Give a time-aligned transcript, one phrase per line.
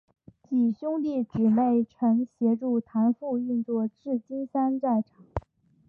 [0.49, 5.23] 几兄弟姊妹曾协助谭父运作冶金山寨厂。